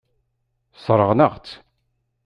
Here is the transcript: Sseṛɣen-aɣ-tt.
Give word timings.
Sseṛɣen-aɣ-tt. 0.77 1.53